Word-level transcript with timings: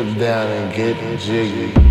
strip 0.00 0.18
down 0.18 0.46
and 0.46 0.74
get 0.74 1.18
jiggy. 1.18 1.89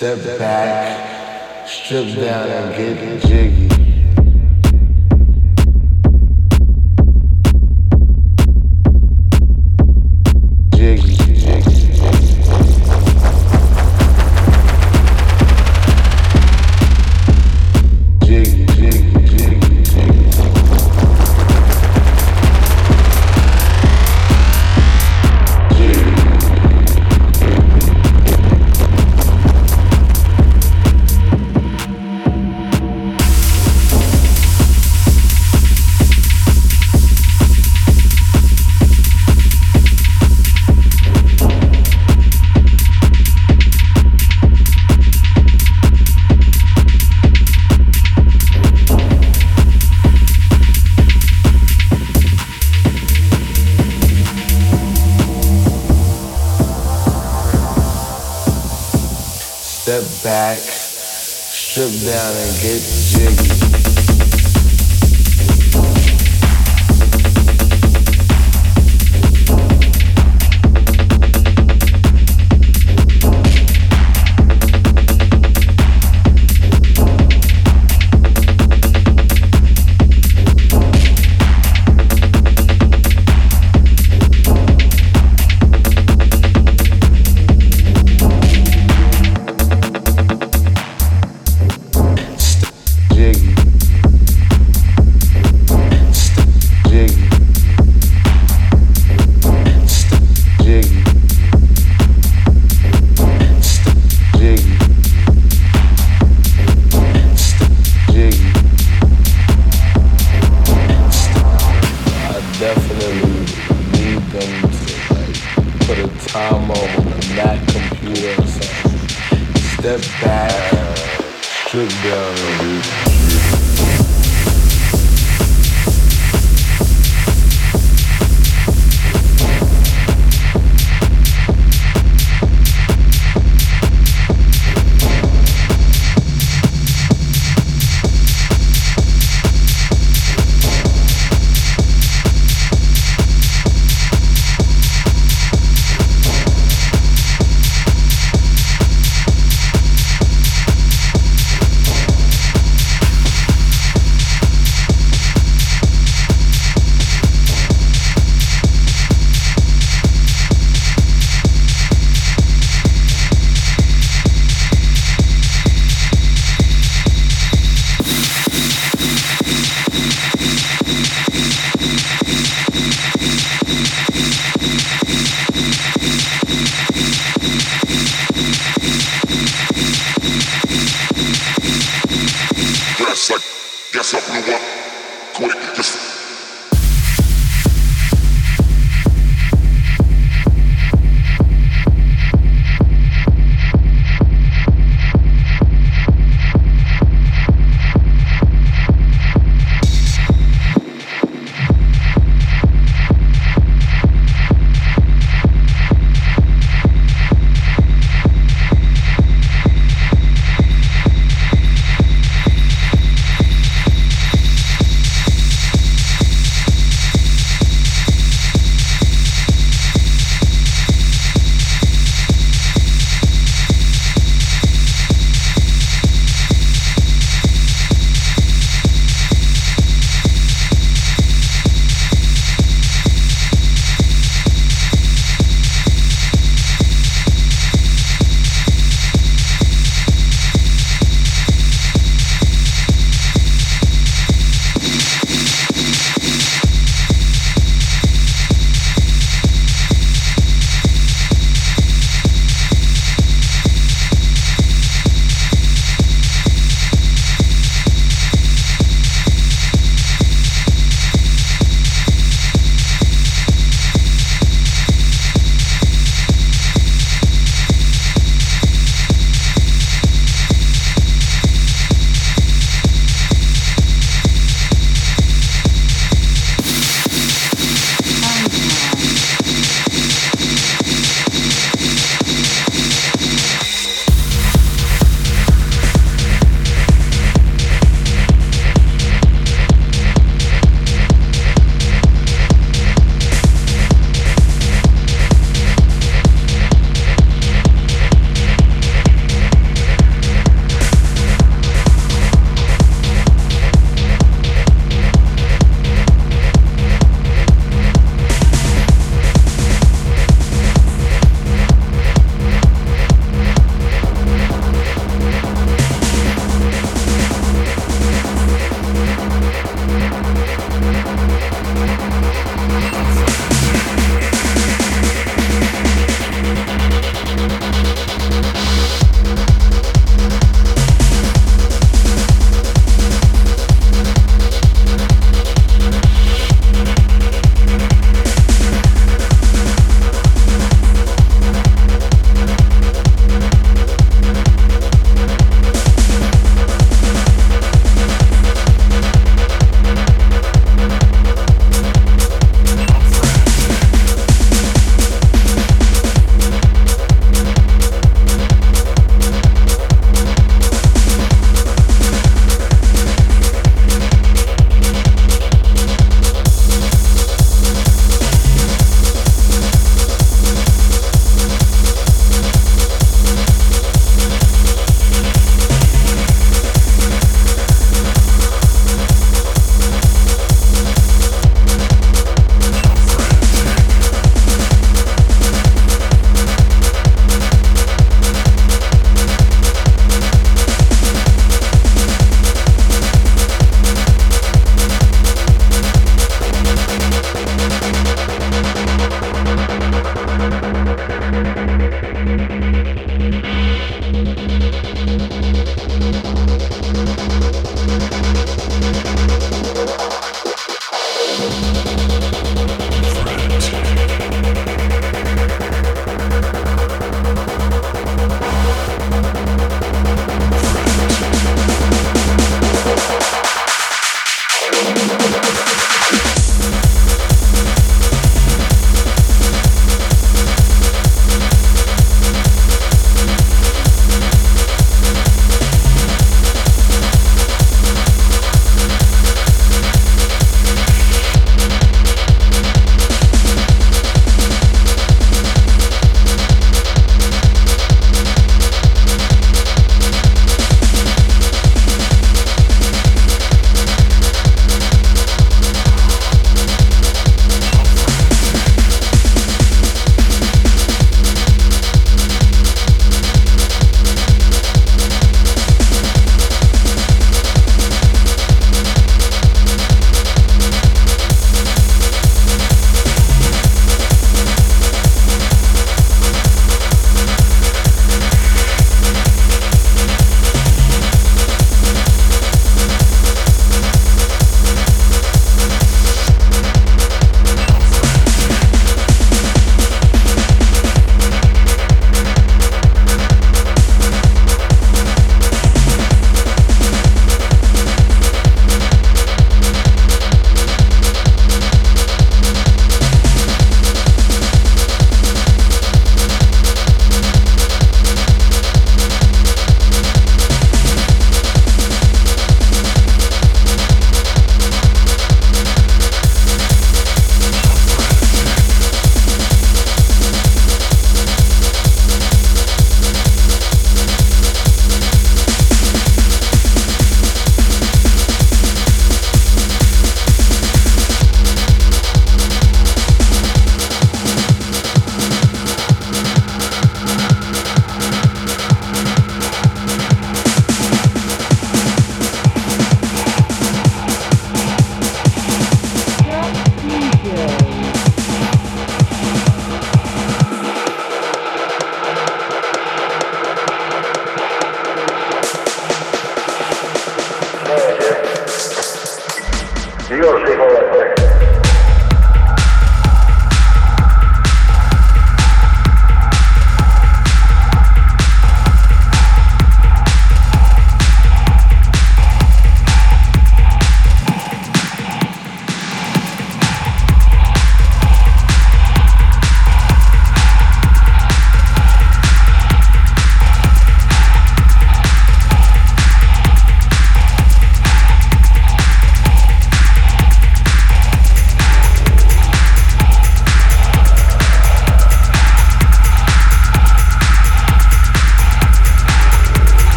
Step 0.00 0.38
back, 0.38 1.68
strip 1.68 2.14
down 2.16 2.48
and 2.48 2.74
get 2.74 3.20
jiggy. 3.20 3.59
down 62.10 62.34
and 62.34 62.58
get 62.58 62.79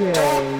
耶 0.00 0.59